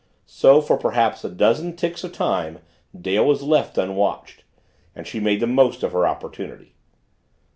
So, 0.25 0.61
for 0.61 0.77
perhaps 0.77 1.23
a 1.23 1.29
dozen 1.29 1.75
ticks 1.75 2.03
of 2.03 2.11
time 2.11 2.57
Dale 2.99 3.23
was 3.23 3.43
left 3.43 3.77
unwatched 3.77 4.43
and 4.95 5.05
she 5.05 5.19
made 5.19 5.41
the 5.41 5.45
most 5.45 5.83
of 5.83 5.91
her 5.91 6.07
opportunity. 6.07 6.73